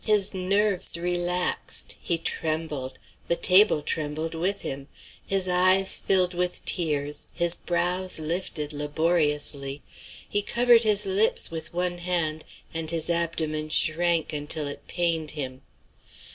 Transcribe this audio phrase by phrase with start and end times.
[0.03, 4.87] His nerves relaxed, he trembled, the table trembled with him,
[5.27, 9.83] his eyes filled with tears, his brows lifted laboriously,
[10.27, 12.43] he covered his lips with one hand,
[12.73, 15.61] and his abdomen shrank until it pained him.